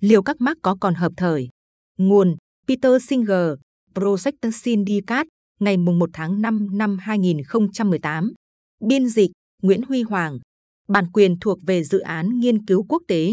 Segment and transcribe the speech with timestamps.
[0.00, 1.48] liệu các Marx có còn hợp thời?
[1.98, 2.36] Nguồn
[2.68, 3.54] Peter Singer,
[3.94, 5.28] Project Syndicate,
[5.60, 8.32] ngày 1 tháng 5 năm 2018.
[8.80, 9.30] Biên dịch
[9.62, 10.38] Nguyễn Huy Hoàng.
[10.88, 13.32] Bản quyền thuộc về dự án nghiên cứu quốc tế.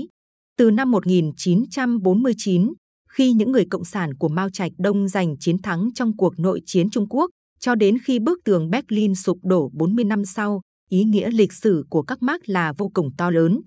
[0.57, 2.73] Từ năm 1949,
[3.09, 6.61] khi những người cộng sản của Mao Trạch Đông giành chiến thắng trong cuộc nội
[6.66, 7.29] chiến Trung Quốc,
[7.59, 11.86] cho đến khi bức tường Berlin sụp đổ 40 năm sau, ý nghĩa lịch sử
[11.89, 13.61] của các mác là vô cùng to lớn.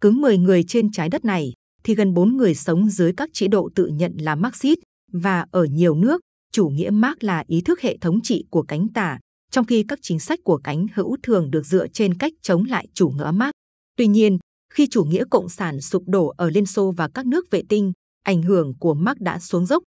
[0.00, 1.52] Cứ 10 người trên trái đất này,
[1.84, 4.78] thì gần 4 người sống dưới các chế độ tự nhận là Marxist,
[5.12, 6.20] và ở nhiều nước,
[6.52, 9.18] chủ nghĩa Marx là ý thức hệ thống trị của cánh tả,
[9.50, 12.86] trong khi các chính sách của cánh hữu thường được dựa trên cách chống lại
[12.94, 13.52] chủ nghĩa Marx.
[13.96, 14.38] Tuy nhiên,
[14.74, 17.92] khi chủ nghĩa cộng sản sụp đổ ở Liên Xô và các nước vệ tinh,
[18.24, 19.82] ảnh hưởng của Marx đã xuống dốc.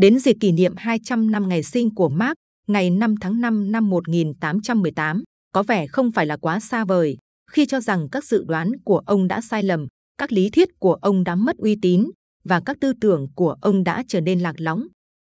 [0.00, 2.34] Đến dịp kỷ niệm 200 năm ngày sinh của Marx,
[2.66, 5.22] ngày 5 tháng 5 năm 1818,
[5.52, 7.16] có vẻ không phải là quá xa vời,
[7.50, 9.86] khi cho rằng các dự đoán của ông đã sai lầm,
[10.18, 12.10] các lý thuyết của ông đã mất uy tín
[12.44, 14.86] và các tư tưởng của ông đã trở nên lạc lõng.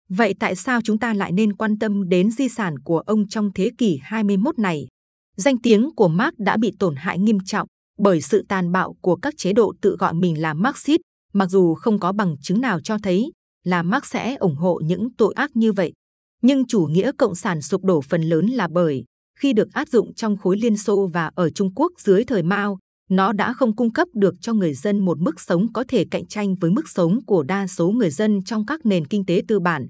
[0.09, 3.51] Vậy tại sao chúng ta lại nên quan tâm đến di sản của ông trong
[3.55, 4.87] thế kỷ 21 này?
[5.37, 9.15] Danh tiếng của Marx đã bị tổn hại nghiêm trọng bởi sự tàn bạo của
[9.15, 11.01] các chế độ tự gọi mình là Marxist,
[11.33, 13.31] mặc dù không có bằng chứng nào cho thấy
[13.63, 15.93] là Marx sẽ ủng hộ những tội ác như vậy.
[16.41, 19.03] Nhưng chủ nghĩa cộng sản sụp đổ phần lớn là bởi
[19.39, 22.77] khi được áp dụng trong khối Liên Xô và ở Trung Quốc dưới thời Mao,
[23.09, 26.27] nó đã không cung cấp được cho người dân một mức sống có thể cạnh
[26.27, 29.59] tranh với mức sống của đa số người dân trong các nền kinh tế tư
[29.59, 29.87] bản.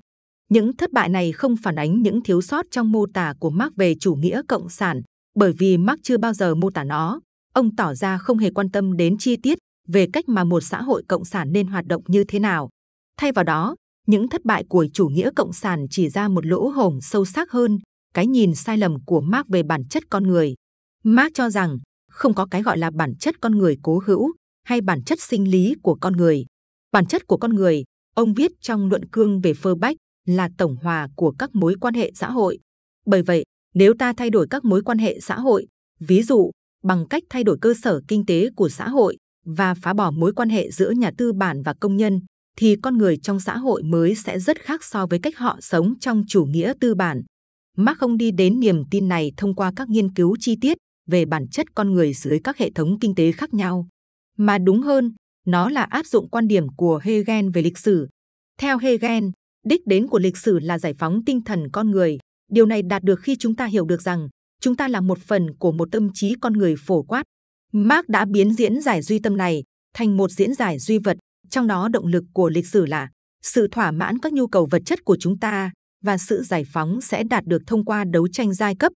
[0.49, 3.73] Những thất bại này không phản ánh những thiếu sót trong mô tả của Marx
[3.75, 5.01] về chủ nghĩa cộng sản,
[5.35, 7.19] bởi vì Marx chưa bao giờ mô tả nó.
[7.53, 9.57] Ông tỏ ra không hề quan tâm đến chi tiết
[9.87, 12.69] về cách mà một xã hội cộng sản nên hoạt động như thế nào.
[13.17, 13.75] Thay vào đó,
[14.07, 17.51] những thất bại của chủ nghĩa cộng sản chỉ ra một lỗ hổng sâu sắc
[17.51, 17.79] hơn,
[18.13, 20.55] cái nhìn sai lầm của Marx về bản chất con người.
[21.03, 21.79] Marx cho rằng
[22.15, 24.31] không có cái gọi là bản chất con người cố hữu
[24.63, 26.45] hay bản chất sinh lý của con người.
[26.91, 27.83] Bản chất của con người,
[28.15, 31.93] ông viết trong luận cương về phơ bách, là tổng hòa của các mối quan
[31.93, 32.59] hệ xã hội.
[33.05, 35.67] Bởi vậy, nếu ta thay đổi các mối quan hệ xã hội,
[35.99, 36.51] ví dụ
[36.83, 40.33] bằng cách thay đổi cơ sở kinh tế của xã hội và phá bỏ mối
[40.33, 42.21] quan hệ giữa nhà tư bản và công nhân,
[42.57, 45.93] thì con người trong xã hội mới sẽ rất khác so với cách họ sống
[45.99, 47.21] trong chủ nghĩa tư bản.
[47.77, 51.25] Marx không đi đến niềm tin này thông qua các nghiên cứu chi tiết về
[51.25, 53.87] bản chất con người dưới các hệ thống kinh tế khác nhau,
[54.37, 55.13] mà đúng hơn,
[55.47, 58.07] nó là áp dụng quan điểm của Hegel về lịch sử.
[58.59, 59.23] Theo Hegel,
[59.65, 62.17] đích đến của lịch sử là giải phóng tinh thần con người.
[62.51, 64.27] Điều này đạt được khi chúng ta hiểu được rằng
[64.61, 67.23] chúng ta là một phần của một tâm trí con người phổ quát.
[67.73, 69.63] Marx đã biến diễn giải duy tâm này
[69.93, 71.17] thành một diễn giải duy vật,
[71.49, 73.09] trong đó động lực của lịch sử là
[73.43, 75.71] sự thỏa mãn các nhu cầu vật chất của chúng ta
[76.03, 78.91] và sự giải phóng sẽ đạt được thông qua đấu tranh giai cấp.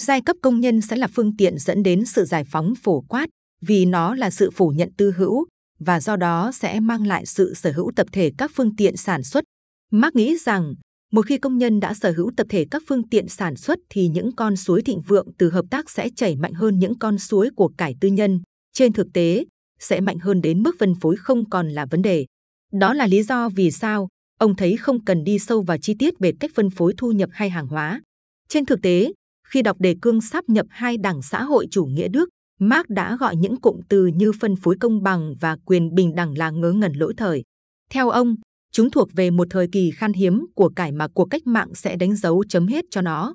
[0.00, 3.26] Giai cấp công nhân sẽ là phương tiện dẫn đến sự giải phóng phổ quát
[3.60, 5.46] vì nó là sự phủ nhận tư hữu
[5.78, 9.22] và do đó sẽ mang lại sự sở hữu tập thể các phương tiện sản
[9.22, 9.44] xuất
[9.90, 10.74] Marx nghĩ rằng
[11.12, 14.08] một khi công nhân đã sở hữu tập thể các phương tiện sản xuất thì
[14.08, 17.50] những con suối thịnh vượng từ hợp tác sẽ chảy mạnh hơn những con suối
[17.56, 18.40] của cải tư nhân.
[18.72, 19.44] Trên thực tế,
[19.80, 22.26] sẽ mạnh hơn đến mức phân phối không còn là vấn đề.
[22.72, 26.14] Đó là lý do vì sao ông thấy không cần đi sâu vào chi tiết
[26.18, 28.00] về cách phân phối thu nhập hay hàng hóa.
[28.48, 29.12] Trên thực tế,
[29.50, 32.28] khi đọc đề cương sắp nhập hai đảng xã hội chủ nghĩa Đức,
[32.60, 36.38] Marx đã gọi những cụm từ như phân phối công bằng và quyền bình đẳng
[36.38, 37.42] là ngớ ngẩn lỗi thời.
[37.90, 38.34] Theo ông,
[38.72, 41.96] Chúng thuộc về một thời kỳ khan hiếm của cải mà cuộc cách mạng sẽ
[41.96, 43.34] đánh dấu chấm hết cho nó.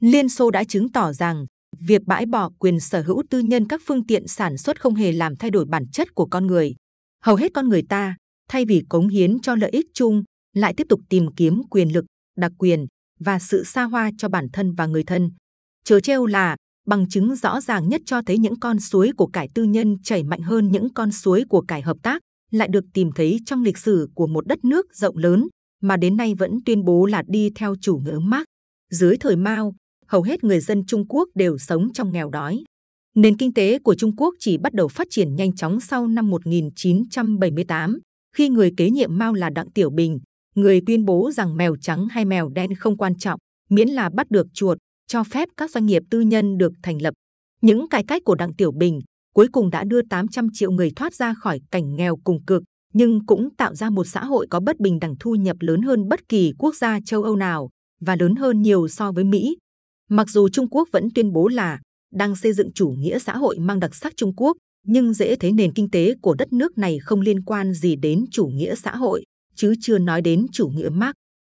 [0.00, 1.46] Liên Xô đã chứng tỏ rằng
[1.80, 5.12] việc bãi bỏ quyền sở hữu tư nhân các phương tiện sản xuất không hề
[5.12, 6.74] làm thay đổi bản chất của con người.
[7.22, 8.16] Hầu hết con người ta,
[8.48, 10.22] thay vì cống hiến cho lợi ích chung,
[10.56, 12.04] lại tiếp tục tìm kiếm quyền lực,
[12.36, 12.86] đặc quyền
[13.20, 15.30] và sự xa hoa cho bản thân và người thân.
[15.84, 16.56] Chớ trêu là
[16.86, 20.22] bằng chứng rõ ràng nhất cho thấy những con suối của cải tư nhân chảy
[20.22, 23.78] mạnh hơn những con suối của cải hợp tác lại được tìm thấy trong lịch
[23.78, 25.48] sử của một đất nước rộng lớn
[25.82, 28.44] mà đến nay vẫn tuyên bố là đi theo chủ nghĩa Marx.
[28.90, 29.74] Dưới thời Mao,
[30.06, 32.64] hầu hết người dân Trung Quốc đều sống trong nghèo đói.
[33.14, 36.30] Nền kinh tế của Trung Quốc chỉ bắt đầu phát triển nhanh chóng sau năm
[36.30, 37.98] 1978,
[38.36, 40.20] khi người kế nhiệm Mao là Đặng Tiểu Bình,
[40.54, 43.40] người tuyên bố rằng mèo trắng hay mèo đen không quan trọng,
[43.70, 47.14] miễn là bắt được chuột, cho phép các doanh nghiệp tư nhân được thành lập.
[47.62, 49.00] Những cải cách của Đặng Tiểu Bình
[49.34, 52.62] cuối cùng đã đưa 800 triệu người thoát ra khỏi cảnh nghèo cùng cực,
[52.94, 56.08] nhưng cũng tạo ra một xã hội có bất bình đẳng thu nhập lớn hơn
[56.08, 57.68] bất kỳ quốc gia châu Âu nào
[58.00, 59.56] và lớn hơn nhiều so với Mỹ.
[60.10, 61.80] Mặc dù Trung Quốc vẫn tuyên bố là
[62.12, 64.56] đang xây dựng chủ nghĩa xã hội mang đặc sắc Trung Quốc,
[64.86, 68.24] nhưng dễ thấy nền kinh tế của đất nước này không liên quan gì đến
[68.30, 69.24] chủ nghĩa xã hội,
[69.54, 71.14] chứ chưa nói đến chủ nghĩa Marx.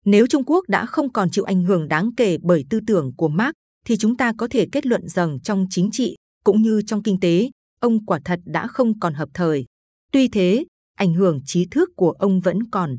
[0.08, 3.28] Nếu Trung Quốc đã không còn chịu ảnh hưởng đáng kể bởi tư tưởng của
[3.28, 3.52] Marx,
[3.86, 7.20] thì chúng ta có thể kết luận rằng trong chính trị cũng như trong kinh
[7.20, 7.50] tế,
[7.80, 9.66] ông quả thật đã không còn hợp thời.
[10.12, 10.66] Tuy thế,
[10.98, 12.98] ảnh hưởng trí thức của ông vẫn còn.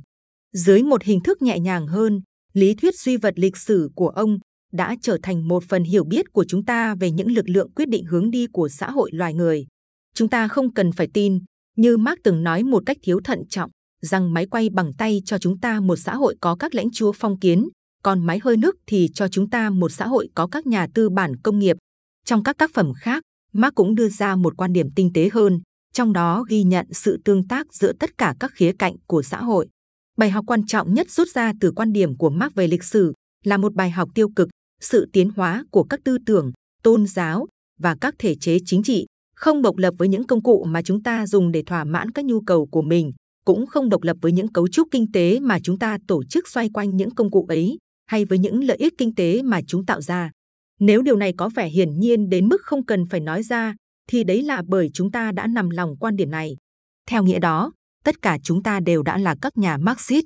[0.52, 2.20] Dưới một hình thức nhẹ nhàng hơn,
[2.52, 4.38] lý thuyết duy vật lịch sử của ông
[4.72, 7.88] đã trở thành một phần hiểu biết của chúng ta về những lực lượng quyết
[7.88, 9.66] định hướng đi của xã hội loài người.
[10.14, 11.38] Chúng ta không cần phải tin,
[11.76, 13.70] như Marx từng nói một cách thiếu thận trọng,
[14.02, 17.12] rằng máy quay bằng tay cho chúng ta một xã hội có các lãnh chúa
[17.12, 17.68] phong kiến,
[18.02, 21.10] còn máy hơi nước thì cho chúng ta một xã hội có các nhà tư
[21.10, 21.76] bản công nghiệp.
[22.24, 23.22] Trong các tác phẩm khác,
[23.52, 25.60] Marx cũng đưa ra một quan điểm tinh tế hơn,
[25.92, 29.42] trong đó ghi nhận sự tương tác giữa tất cả các khía cạnh của xã
[29.42, 29.68] hội.
[30.16, 33.12] Bài học quan trọng nhất rút ra từ quan điểm của Marx về lịch sử
[33.44, 34.48] là một bài học tiêu cực,
[34.80, 36.52] sự tiến hóa của các tư tưởng,
[36.82, 37.46] tôn giáo
[37.80, 39.06] và các thể chế chính trị
[39.36, 42.24] không độc lập với những công cụ mà chúng ta dùng để thỏa mãn các
[42.24, 43.12] nhu cầu của mình,
[43.48, 46.48] cũng không độc lập với những cấu trúc kinh tế mà chúng ta tổ chức
[46.48, 49.86] xoay quanh những công cụ ấy, hay với những lợi ích kinh tế mà chúng
[49.86, 50.30] tạo ra.
[50.80, 53.74] Nếu điều này có vẻ hiển nhiên đến mức không cần phải nói ra,
[54.08, 56.56] thì đấy là bởi chúng ta đã nằm lòng quan điểm này.
[57.08, 57.72] Theo nghĩa đó,
[58.04, 60.24] tất cả chúng ta đều đã là các nhà Marxist,